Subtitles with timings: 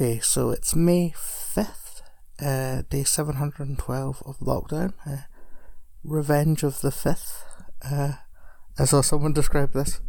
[0.00, 2.00] Okay, so it's May 5th,
[2.40, 4.94] uh, day 712 of lockdown.
[5.06, 5.24] Uh,
[6.02, 7.42] Revenge of the 5th.
[7.84, 8.12] Uh,
[8.78, 10.00] I saw someone describe this,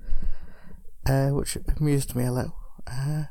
[1.05, 2.55] uh, which amused me a little.
[2.87, 3.23] Uh,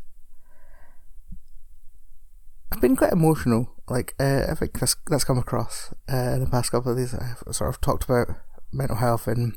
[2.71, 3.74] I've been quite emotional.
[3.88, 7.15] Like, uh, I think that's, that's come across uh, in the past couple of days.
[7.15, 8.37] I've sort of talked about
[8.71, 9.56] mental health and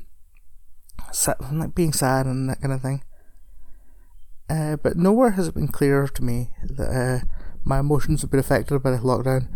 [1.52, 3.04] like being sad and that kind of thing.
[4.48, 7.24] Uh, but nowhere has it been clearer to me that uh,
[7.64, 9.48] my emotions have been affected by the lockdown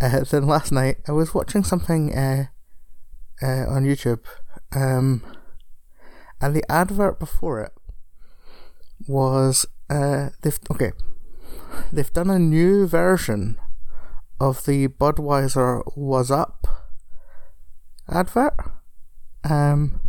[0.00, 0.98] uh, than last night.
[1.08, 2.46] I was watching something uh,
[3.42, 4.24] uh, on YouTube,
[4.72, 5.22] um,
[6.40, 7.72] and the advert before it
[9.08, 10.92] was uh, they've okay,
[11.92, 13.58] they've done a new version
[14.40, 16.64] of the Budweiser "Whassup"
[18.08, 18.54] advert,
[19.42, 20.00] um,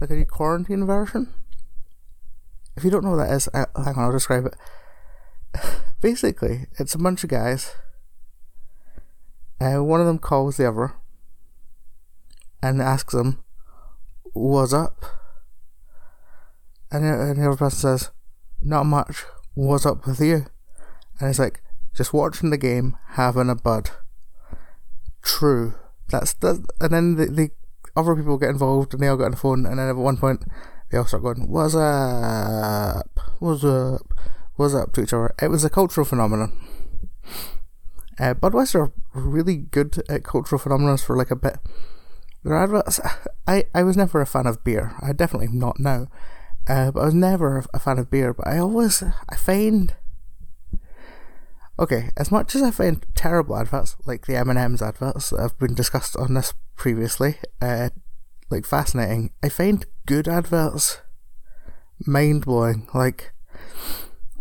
[0.00, 1.32] like a new quarantine version
[2.76, 4.54] if you don't know what that is, I, hang on, I'll describe it.
[6.00, 7.74] Basically, it's a bunch of guys.
[9.58, 10.94] And one of them calls the other
[12.62, 13.42] and asks them,
[14.32, 15.04] What's up?
[16.90, 18.10] And the, and the other person says,
[18.60, 19.24] Not much.
[19.54, 20.46] What's up with you?
[21.18, 21.62] And he's like,
[21.96, 23.90] Just watching the game, having a bud.
[25.22, 25.74] True.
[26.10, 26.66] That's that.
[26.80, 27.50] And then the, the
[27.96, 29.64] other people get involved and they all get on the phone.
[29.64, 30.44] And then at one point,
[30.90, 33.20] they all start going, What's up?
[33.38, 34.12] What's up?
[34.56, 35.34] What's up to each other?
[35.40, 36.52] It was a cultural phenomenon.
[38.18, 41.58] Uh, Budweiser are really good at cultural phenomena for like a bit.
[42.42, 43.00] Their adverts,
[43.46, 44.94] I, I was never a fan of beer.
[45.02, 46.06] I definitely am not now.
[46.66, 48.32] Uh, but I was never a fan of beer.
[48.32, 49.94] But I always, I find.
[51.78, 55.74] Okay, as much as I find terrible adverts, like the M&M's adverts that have been
[55.74, 57.90] discussed on this previously, uh,
[58.50, 59.30] like fascinating.
[59.42, 61.00] I find good adverts
[62.04, 62.88] mind blowing.
[62.94, 63.32] Like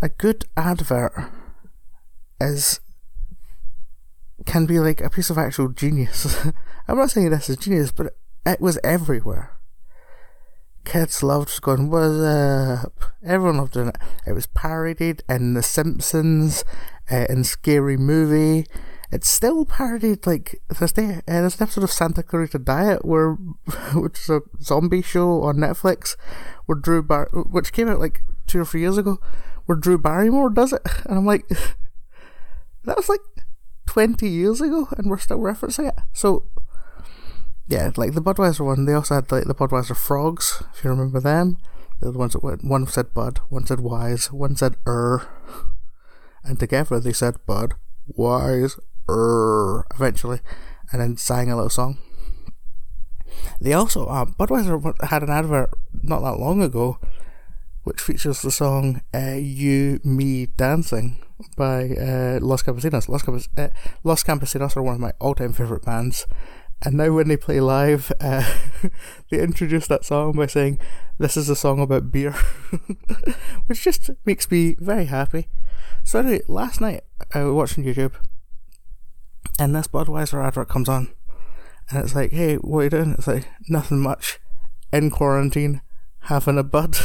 [0.01, 1.13] a good advert
[2.41, 2.79] is
[4.45, 6.45] can be like a piece of actual genius.
[6.87, 9.51] I'm not saying this is genius, but it was everywhere.
[10.83, 13.03] Kids loved going, What's up?
[13.23, 13.97] Everyone loved doing it.
[14.27, 16.63] It was parodied in The Simpsons,
[17.09, 18.67] uh, in Scary Movie,
[19.11, 21.21] it's still parodied like this day.
[21.27, 23.33] Uh, there's an episode of Santa Clarita Diet where,
[23.93, 26.15] which is a zombie show on Netflix,
[26.65, 29.19] where Drew Bar, which came out like two or three years ago,
[29.65, 31.47] where Drew Barrymore does it, and I'm like,
[32.83, 33.21] that was like
[33.85, 35.95] twenty years ago, and we're still referencing it.
[36.13, 36.45] So,
[37.67, 41.19] yeah, like the Budweiser one, they also had like the Budweiser frogs, if you remember
[41.19, 41.57] them.
[42.01, 45.27] The ones that went, one said Bud, one said Wise, one said Er,
[46.43, 48.77] and together they said Bud, Wise,
[49.07, 50.39] eventually,
[50.91, 51.97] and then sang a little song.
[53.59, 56.99] They also, uh, Budweiser had an advert not that long ago,
[57.83, 61.17] which features the song uh, "You Me Dancing"
[61.55, 63.07] by uh, Los Campesinos.
[63.07, 63.69] Los, Camp- uh,
[64.03, 66.25] Los Campesinos are one of my all-time favorite bands,
[66.83, 68.43] and now when they play live, uh,
[69.29, 70.79] they introduce that song by saying,
[71.17, 72.31] "This is a song about beer,"
[73.67, 75.47] which just makes me very happy.
[76.03, 78.13] So anyway, last night I was watching YouTube
[79.59, 81.09] and this Budweiser advert comes on,
[81.89, 83.15] and it's like, hey, what are you doing?
[83.17, 84.39] It's like, nothing much.
[84.91, 85.81] In quarantine,
[86.21, 86.97] having a bud.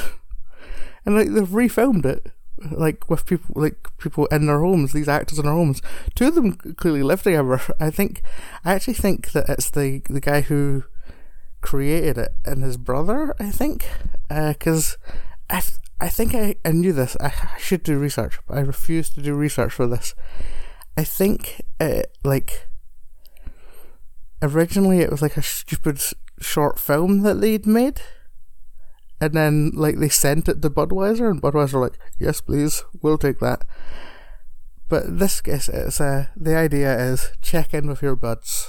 [1.04, 2.32] and like, they've refilmed it.
[2.70, 5.80] Like, with people, like, people in their homes, these actors in their homes.
[6.14, 7.60] Two of them clearly live together.
[7.80, 8.22] I think,
[8.64, 10.84] I actually think that it's the, the guy who
[11.62, 13.88] created it and his brother, I think.
[14.28, 14.96] Because
[15.48, 15.62] uh, I,
[16.06, 17.16] I think I, I knew this.
[17.20, 20.14] I, I should do research, but I refuse to do research for this.
[20.96, 22.68] I think it, like
[24.42, 26.00] originally it was like a stupid
[26.40, 28.00] short film that they'd made.
[29.20, 33.18] And then like they sent it to Budweiser and Budweiser were like, Yes please, we'll
[33.18, 33.64] take that.
[34.88, 38.68] But this guess is uh the idea is check in with your buds.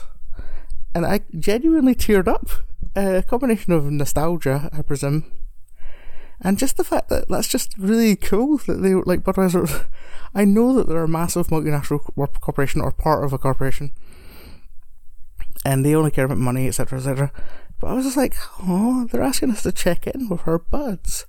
[0.93, 2.49] And I genuinely teared up.
[2.93, 5.31] Uh, a combination of nostalgia, I presume,
[6.41, 9.85] and just the fact that that's just really cool that they like Budweiser.
[10.35, 11.99] I know that they're a massive multinational
[12.39, 13.91] corporation or part of a corporation,
[15.63, 17.31] and they only care about money, etc., etc.
[17.79, 21.25] But I was just like, oh, they're asking us to check in with our buds,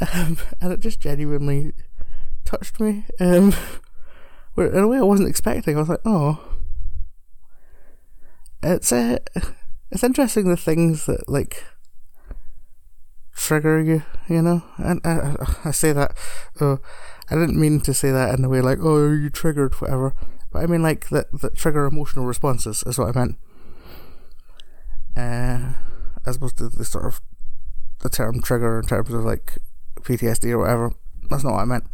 [0.14, 1.72] um, and it just genuinely
[2.44, 3.04] touched me.
[3.18, 3.54] Um,
[4.56, 5.76] in a way I wasn't expecting.
[5.76, 6.38] I was like, oh,
[8.62, 9.18] it's uh,
[9.90, 11.64] it's interesting the things that like
[13.34, 14.62] trigger you, you know?
[14.76, 16.16] And I, I say that,
[16.60, 16.76] uh,
[17.30, 20.14] I didn't mean to say that in a way like, oh, you triggered, whatever.
[20.52, 23.38] But I mean like that, that trigger emotional responses is what I meant.
[25.16, 25.72] Uh,
[26.26, 27.20] as opposed to the sort of
[28.00, 29.58] the term trigger in terms of like
[30.00, 30.92] PTSD or whatever.
[31.30, 31.84] That's not what I meant.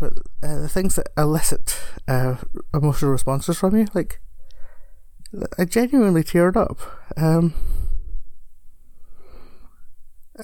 [0.00, 1.78] but uh, the things that elicit
[2.08, 2.36] uh,
[2.74, 4.20] emotional responses from you, like
[5.58, 6.80] I genuinely teared up
[7.16, 7.54] um,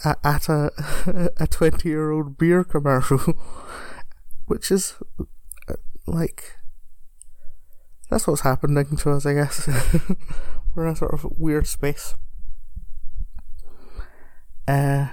[0.05, 0.71] at a
[1.37, 3.19] a twenty year old beer commercial,
[4.47, 4.95] which is
[5.69, 5.75] uh,
[6.07, 6.57] like
[8.11, 9.69] that's what's happening to us, I guess.
[10.75, 12.15] We're in a sort of weird space.
[14.69, 15.09] Uh,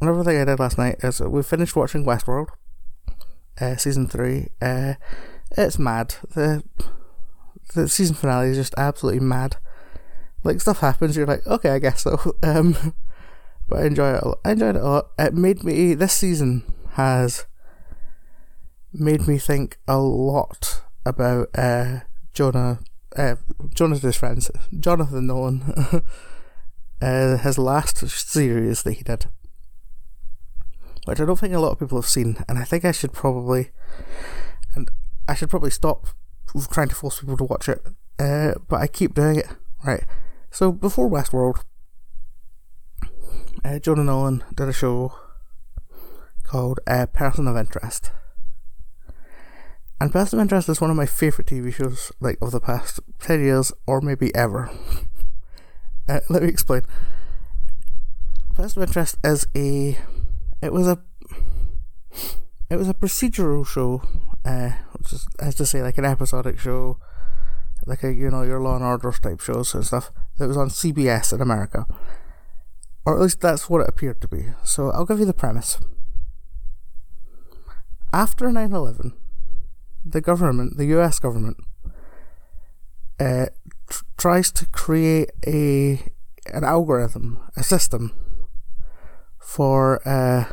[0.00, 2.48] another thing I did last night is we finished watching Westworld,
[3.60, 4.48] uh, season three.
[4.60, 4.94] Uh,
[5.56, 6.16] it's mad.
[6.34, 6.62] The
[7.74, 9.56] the season finale is just absolutely mad.
[10.42, 12.36] Like stuff happens, you're like, okay, I guess so.
[12.42, 12.94] Um,
[13.68, 14.22] but I enjoy it.
[14.22, 14.40] A lot.
[14.44, 15.10] I enjoyed it a lot.
[15.18, 15.94] It made me.
[15.94, 17.46] This season has
[18.92, 22.00] made me think a lot about uh,
[22.32, 22.80] Jonah,
[23.16, 23.36] uh,
[23.74, 25.62] Jonathan's friends, Jonathan Nolan,
[27.02, 29.26] uh, his last series that he did,
[31.06, 33.12] which I don't think a lot of people have seen, and I think I should
[33.12, 33.70] probably,
[34.74, 34.90] and
[35.28, 36.06] I should probably stop
[36.70, 37.84] trying to force people to watch it,
[38.18, 39.46] uh, but I keep doing it.
[39.84, 40.04] Right.
[40.50, 41.64] So before Westworld,
[43.64, 45.14] uh, Jonah Nolan did a show
[46.42, 48.10] called uh, Person of Interest.
[50.00, 53.00] And Person of Interest is one of my favourite TV shows, like, of the past
[53.20, 54.70] 10 years, or maybe ever.
[56.08, 56.82] uh, let me explain.
[58.54, 59.98] Person of Interest is a.
[60.60, 60.98] It was a.
[62.70, 64.02] It was a procedural show,
[64.44, 66.98] uh, which is, as to say, like an episodic show,
[67.86, 70.68] like a, you know, your Law and Order type shows and stuff, that was on
[70.68, 71.86] CBS in America.
[73.06, 74.46] Or at least that's what it appeared to be.
[74.62, 75.78] So I'll give you the premise.
[78.12, 79.12] After 9 11,
[80.04, 81.56] the government, the US government,
[83.18, 83.46] uh,
[83.88, 86.12] tr- tries to create a
[86.52, 88.12] an algorithm, a system
[89.38, 90.44] for uh,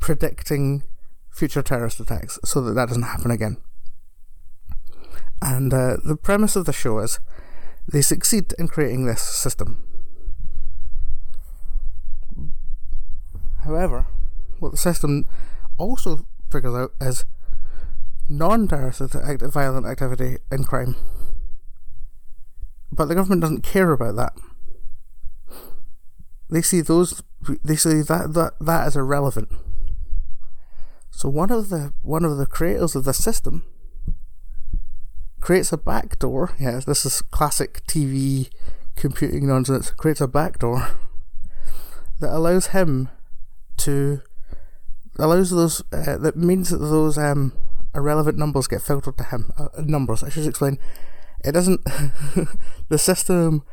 [0.00, 0.82] predicting
[1.30, 3.56] future terrorist attacks, so that that doesn't happen again.
[5.40, 7.20] And uh, the premise of the show is
[7.90, 9.89] they succeed in creating this system.
[13.64, 14.06] However,
[14.58, 15.24] what the system
[15.78, 17.24] also figures out is
[18.28, 20.96] non-terrorist act- violent activity and crime.
[22.92, 24.32] But the government doesn't care about that.
[26.48, 27.22] They see those.
[27.64, 29.50] They see that that that as irrelevant.
[31.10, 33.62] So one of the one of the creators of the system
[35.40, 36.54] creates a backdoor.
[36.58, 38.50] Yes, this is classic TV
[38.96, 39.90] computing nonsense.
[39.92, 40.88] Creates a backdoor
[42.20, 43.08] that allows him
[43.80, 44.22] to
[45.18, 47.52] allows those uh, that means that those um
[47.94, 49.52] irrelevant numbers get filtered to him.
[49.58, 50.78] Uh, numbers, I should explain.
[51.44, 51.80] It doesn't.
[52.88, 53.64] the system.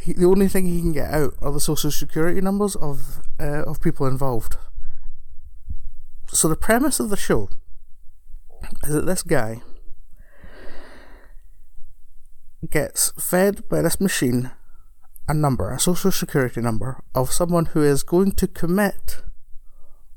[0.00, 3.62] He, the only thing he can get out are the social security numbers of uh,
[3.64, 4.56] of people involved.
[6.28, 7.48] So the premise of the show
[8.84, 9.62] is that this guy
[12.70, 14.50] gets fed by this machine
[15.28, 19.22] a number, a social security number of someone who is going to commit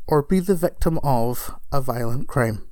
[0.08, 2.68] or be the victim of a violent crime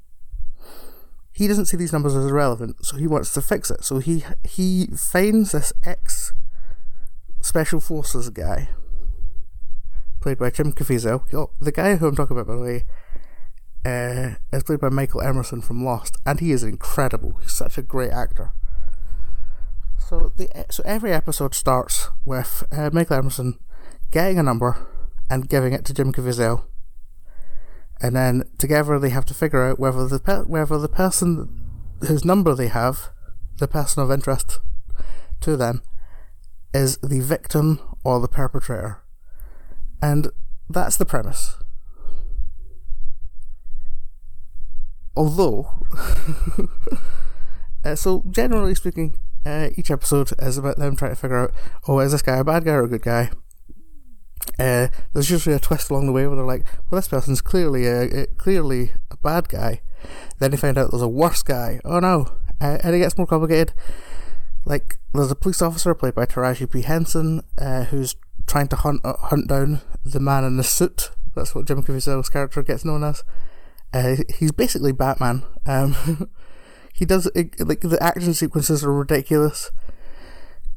[1.39, 3.85] he doesn't see these numbers as irrelevant, so he wants to fix it.
[3.85, 6.33] So he he finds this ex
[7.41, 8.67] special forces guy,
[10.19, 11.33] played by Jim Caviezel.
[11.33, 12.85] Oh, the guy who I'm talking about, by the way,
[13.85, 17.37] uh, is played by Michael Emerson from Lost, and he is incredible.
[17.41, 18.51] He's such a great actor.
[20.09, 23.59] So the so every episode starts with uh, Michael Emerson
[24.09, 24.87] getting a number
[25.29, 26.63] and giving it to Jim Caviezel
[28.01, 31.47] and then together they have to figure out whether the pe- whether the person
[32.07, 33.11] whose number they have,
[33.59, 34.57] the person of interest
[35.41, 35.83] to them,
[36.73, 39.03] is the victim or the perpetrator,
[40.01, 40.29] and
[40.67, 41.55] that's the premise.
[45.15, 45.85] Although,
[47.85, 51.51] uh, so generally speaking, uh, each episode is about them trying to figure out,
[51.87, 53.31] oh, is this guy a bad guy or a good guy?
[54.57, 57.85] Uh, there's usually a twist along the way where they're like, "Well, this person's clearly
[57.85, 59.81] a, a clearly a bad guy."
[60.39, 61.79] Then they find out there's a worse guy.
[61.85, 62.27] Oh no!
[62.59, 63.73] Uh, and it gets more complicated.
[64.65, 68.15] Like there's a police officer played by Taraji P Henson uh, who's
[68.47, 71.11] trying to hunt uh, hunt down the man in the suit.
[71.35, 73.23] That's what Jim Caviezel's character gets known as.
[73.93, 75.43] Uh, he's basically Batman.
[75.65, 76.29] Um,
[76.99, 79.71] he does like the action sequences are ridiculous.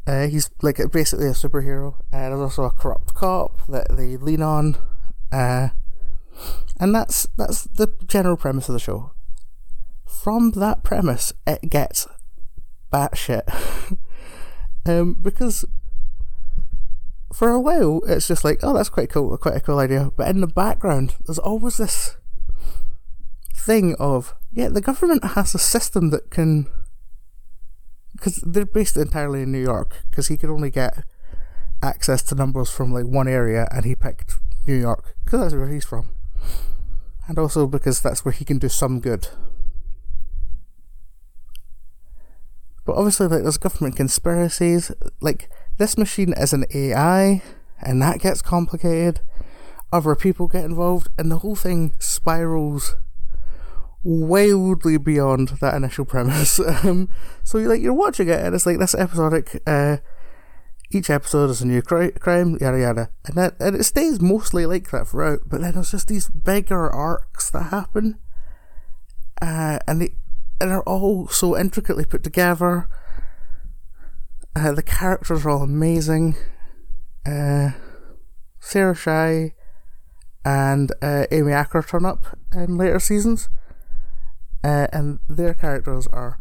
[0.06, 1.96] Uh, he's like basically a superhero.
[2.12, 4.76] Uh, there's also a corrupt cop that they lean on,
[5.32, 5.70] uh,
[6.78, 9.10] and that's that's the general premise of the show.
[10.06, 12.06] From that premise, it gets
[12.92, 13.42] batshit,
[14.86, 15.64] um, because
[17.32, 20.12] for a while it's just like, oh, that's quite cool, quite a cool idea.
[20.16, 22.16] But in the background, there's always this
[23.56, 26.66] thing of yeah, the government has a system that can
[28.12, 31.04] because they're based entirely in New York because he could only get
[31.82, 34.34] access to numbers from like one area and he picked
[34.66, 36.10] New York because that's where he's from.
[37.26, 39.28] And also because that's where he can do some good.
[42.84, 44.92] But obviously like there's government conspiracies.
[45.20, 47.42] Like this machine is an AI
[47.80, 49.20] and that gets complicated.
[49.90, 52.96] Other people get involved and the whole thing spirals
[54.04, 56.60] wildly beyond that initial premise.
[56.84, 57.08] Um,
[57.44, 59.62] so you're like you're watching it, and it's like this episodic.
[59.66, 59.98] Uh,
[60.90, 64.66] each episode is a new cri- crime, yada yada, and that and it stays mostly
[64.66, 65.40] like that throughout.
[65.46, 68.18] But then there's just these bigger arcs that happen,
[69.40, 70.16] uh, and they
[70.60, 72.88] and they're all so intricately put together.
[74.54, 76.36] Uh, the characters are all amazing.
[77.24, 77.70] Uh,
[78.60, 79.52] Sarah Shahi
[80.44, 83.48] and uh, Amy Acker turn up in later seasons
[84.64, 86.38] uh, and their characters are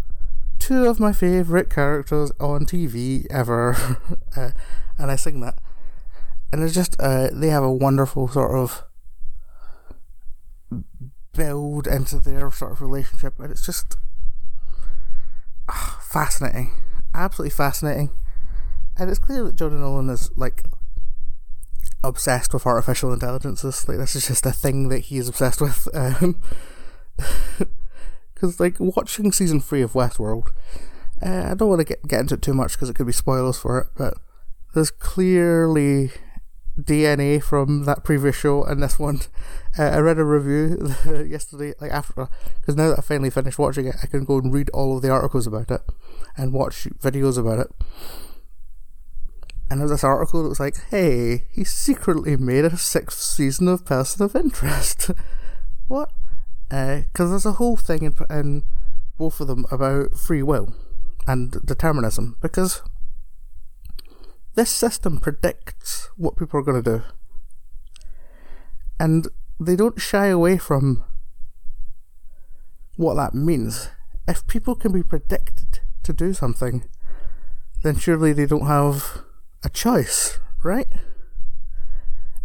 [0.60, 3.76] two of my favourite characters on TV ever,
[4.36, 4.52] uh,
[4.98, 5.58] and I sing that.
[6.54, 8.84] And it's just, uh, they have a wonderful sort of
[11.34, 13.98] build into their sort of relationship, and it's just
[15.68, 16.72] uh, fascinating,
[17.14, 18.12] absolutely fascinating.
[18.98, 20.64] And it's clear that Jonah Nolan is like
[22.04, 23.88] obsessed with artificial intelligences.
[23.88, 25.88] Like this is just a thing that he is obsessed with.
[25.96, 26.42] Um,
[28.42, 30.48] because like watching season three of Westworld,
[31.24, 33.14] uh, I don't want to get get into it too much because it could be
[33.14, 34.16] spoilers for it, but
[34.74, 36.10] there's clearly
[36.80, 39.22] DNA from that previous show and this one.
[39.78, 40.94] Uh, I read a review
[41.28, 42.28] yesterday, like after,
[42.60, 45.04] because now that I finally finished watching it, I can go and read all of
[45.04, 45.82] the articles about it
[46.36, 47.72] and watch videos about it.
[49.70, 53.86] And there's this article that was like, hey, he secretly made a sixth season of
[53.86, 55.12] Person of Interest.
[55.88, 56.12] what?
[56.72, 58.64] Because uh, there's a whole thing in, in
[59.18, 60.74] both of them about free will
[61.28, 62.82] and determinism because
[64.56, 67.04] this system predicts what people are going to do.
[69.00, 69.28] And
[69.60, 71.04] they don't shy away from
[72.96, 73.90] what that means.
[74.28, 76.86] If people can be predicted to do something
[77.84, 79.24] then surely they don't have
[79.64, 80.88] a choice right?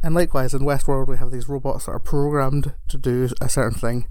[0.02, 3.78] And likewise, in Westworld, we have these robots that are programmed to do a certain
[3.78, 4.06] thing.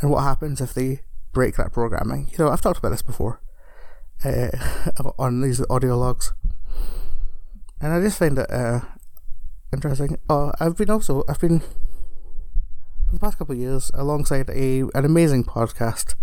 [0.00, 1.00] And what happens if they
[1.32, 2.28] break that programming?
[2.32, 3.40] You know, I've talked about this before
[4.24, 4.48] uh,
[5.18, 6.32] on these audio logs.
[7.80, 8.80] And I just find it uh,
[9.72, 10.18] interesting.
[10.28, 15.04] Oh, I've been also, I've been, for the past couple of years, alongside a an
[15.04, 16.14] amazing podcast,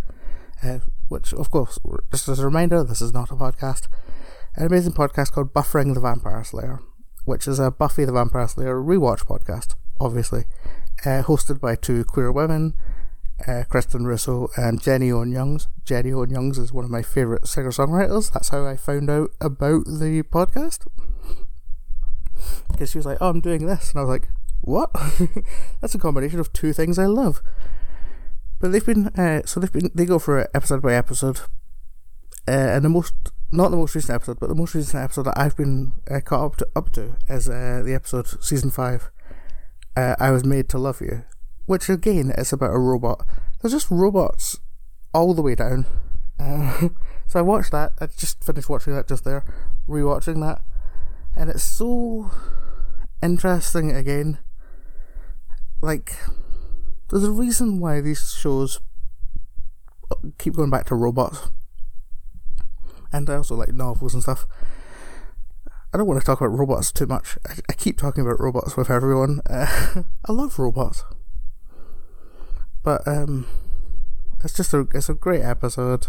[0.63, 1.79] uh, which, of course,
[2.11, 3.87] just as a reminder, this is not a podcast,
[4.55, 6.79] an amazing podcast called Buffering the Vampire Slayer
[7.27, 10.45] which is a Buffy the Vampire Slayer rewatch podcast, obviously,
[11.05, 12.73] uh, hosted by two queer women,
[13.45, 15.67] uh, Kristen Russo and Jenny Youngs.
[15.83, 18.31] Jenny Youngs is one of my favourite singer songwriters.
[18.31, 20.87] That's how I found out about the podcast.
[22.71, 24.29] Because she was like, "Oh, I'm doing this," and I was like,
[24.61, 24.91] "What?"
[25.81, 27.41] That's a combination of two things I love.
[28.59, 31.41] But they've been uh, so they've been they go for it episode by episode,
[32.47, 33.13] uh, and the most
[33.51, 36.45] not the most recent episode, but the most recent episode that I've been uh, caught
[36.45, 39.11] up to, up to is uh, the episode season five.
[39.95, 41.23] Uh, I was made to love you,
[41.67, 43.23] which again is about a robot.
[43.61, 44.57] There's just robots
[45.13, 45.85] all the way down.
[46.39, 46.89] Uh,
[47.27, 47.93] so I watched that.
[48.01, 49.45] I just finished watching that just there,
[49.87, 50.61] rewatching that,
[51.35, 52.31] and it's so
[53.21, 54.39] interesting again.
[55.81, 56.15] Like,
[57.11, 58.79] there's a reason why these shows
[60.39, 61.49] keep going back to robots
[63.11, 64.47] and I also like novels and stuff.
[65.93, 67.37] I don't want to talk about robots too much.
[67.47, 69.41] I, I keep talking about robots with everyone.
[69.49, 71.03] Uh, I love robots,
[72.87, 73.45] but um,
[74.45, 76.07] it's just a it's a great episode.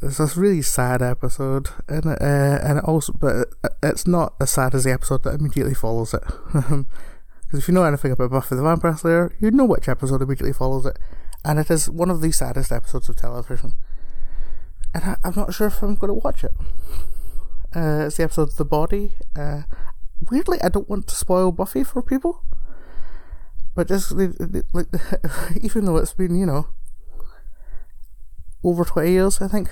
[0.00, 3.48] It's a really sad episode, and uh, and it also, but
[3.82, 6.24] it's not as sad as the episode that immediately follows it.
[7.44, 10.54] Because if you know anything about Buffy the Vampire Slayer, you know which episode immediately
[10.54, 10.98] follows it,
[11.44, 13.74] and it is one of the saddest episodes of television
[14.94, 16.52] and I, am not sure if I'm going to watch it.
[17.76, 19.12] Uh, it's the episode of The Body.
[19.36, 19.62] Uh,
[20.30, 22.42] weirdly, I don't want to spoil Buffy for people,
[23.74, 24.86] but just like
[25.62, 26.68] even though it's been you know
[28.64, 29.70] over 20 years, I think.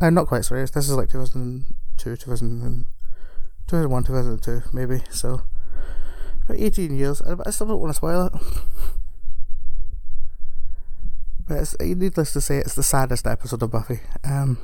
[0.00, 0.60] I'm uh, not quite sorry.
[0.62, 2.86] This is like 2002, 2000,
[3.66, 5.02] 2001, 2002, maybe.
[5.10, 5.42] So
[6.44, 7.20] about 18 years.
[7.22, 8.32] I still don't want to spoil it.
[11.46, 14.00] But it's, needless to say, it's the saddest episode of Buffy.
[14.24, 14.58] Um,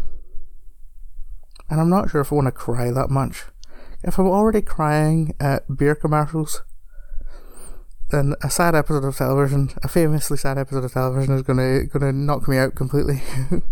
[1.69, 3.45] and I'm not sure if I want to cry that much.
[4.02, 6.62] If I'm already crying at beer commercials,
[8.11, 12.12] then a sad episode of television, a famously sad episode of television, is gonna gonna
[12.12, 13.23] knock me out completely.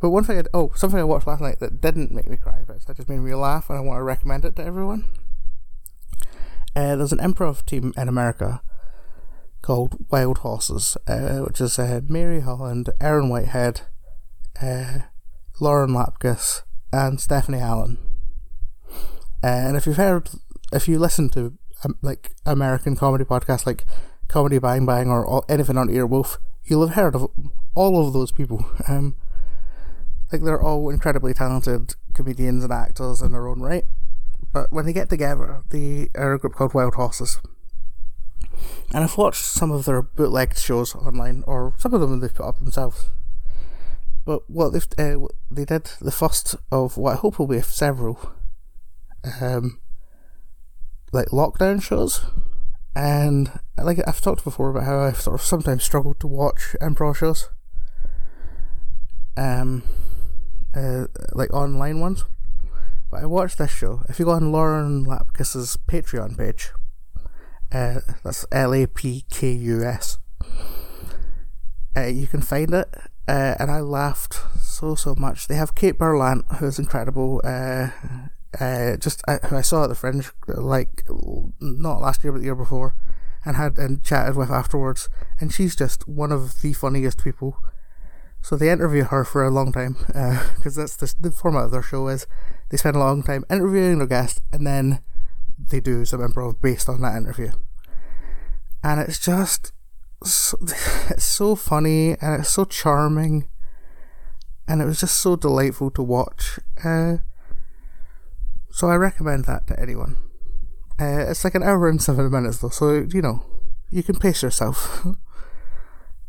[0.00, 2.62] but one thing, I, oh, something I watched last night that didn't make me cry,
[2.66, 5.06] but that just made me laugh, and I want to recommend it to everyone.
[6.74, 8.62] Uh, there's an improv team in America
[9.62, 13.82] called Wild Horses, uh, which is uh, Mary Holland, Erin Whitehead,
[14.62, 15.00] uh,
[15.60, 17.98] Lauren Lapkus, and Stephanie Allen.
[19.42, 20.30] and if you've heard,
[20.72, 23.84] if you listen to um, like American comedy podcasts like
[24.28, 27.30] Comedy Bang Bang or all, anything on Earwolf, you'll have heard of
[27.74, 28.64] all of those people.
[28.88, 29.16] Um,
[30.32, 33.84] like they're all incredibly talented comedians and actors in their own right.
[34.52, 37.40] But when they get together, they are a group called Wild Horses.
[38.92, 42.46] And I've watched some of their bootlegged shows online, or some of them they've put
[42.46, 43.10] up themselves.
[44.24, 48.32] But what they've uh, they did the first of what I hope will be several,
[49.40, 49.80] um,
[51.12, 52.24] like lockdown shows,
[52.94, 57.16] and like I've talked before about how I've sort of sometimes struggled to watch improv
[57.16, 57.48] shows,
[59.36, 59.82] um,
[60.74, 62.24] uh, like online ones.
[63.10, 64.02] But I watched this show.
[64.08, 66.70] If you go on Lauren Lapkus's Patreon page,
[67.72, 70.18] uh, that's L A P K U S.
[71.96, 72.88] Uh, you can find it,
[73.26, 75.48] uh, and I laughed so so much.
[75.48, 77.40] They have Kate Berlant, who's incredible.
[77.42, 77.88] Uh,
[78.58, 81.04] uh, just uh, who I saw at the Fringe, like
[81.60, 82.96] not last year but the year before,
[83.44, 87.58] and had and chatted with afterwards, and she's just one of the funniest people.
[88.42, 89.96] So they interview her for a long time
[90.56, 92.26] because that's the, the format of their show is
[92.70, 95.00] they spend a long time interviewing their guest and then
[95.58, 97.50] they do some improv based on that interview.
[98.82, 99.72] And it's just,
[100.24, 100.56] so,
[101.10, 103.48] it's so funny and it's so charming.
[104.66, 106.58] And it was just so delightful to watch.
[106.82, 107.18] Uh,
[108.70, 110.16] so I recommend that to anyone.
[111.00, 113.44] Uh, it's like an hour and seven minutes though, so you know
[113.90, 115.04] you can pace yourself.
[115.06, 115.14] uh,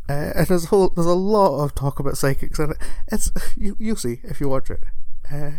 [0.07, 2.77] and there's a whole, there's a lot of talk about psychics in it.
[3.11, 4.83] It's you you'll see if you watch it.
[5.31, 5.51] Uh,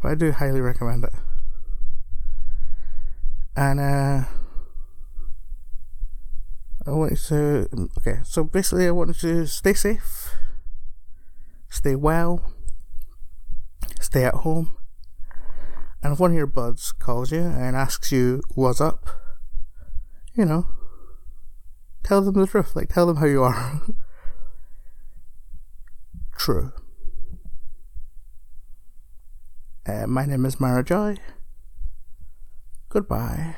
[0.00, 1.12] but I do highly recommend it.
[3.56, 4.24] And uh,
[6.86, 8.20] I want you to okay.
[8.24, 10.34] So basically, I want you to stay safe,
[11.68, 12.44] stay well,
[14.00, 14.76] stay at home.
[16.02, 19.08] And if one of your buds calls you and asks you what's up,
[20.34, 20.66] you know,
[22.02, 22.74] tell them the truth.
[22.74, 23.82] Like tell them how you are.
[26.38, 26.72] True.
[29.86, 31.16] Uh, my name is Mara Joy.
[32.88, 33.56] Goodbye.